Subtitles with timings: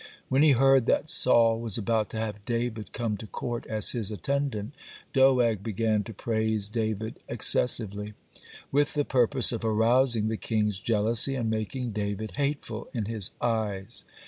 [0.29, 4.09] When he heard that Saul was about to have David come to court as his
[4.11, 4.73] attendant,
[5.13, 8.15] Doeg began to praise David excessively,
[8.71, 14.05] with the purpose of arousing the king's jealousy and making David hateful in his eyes.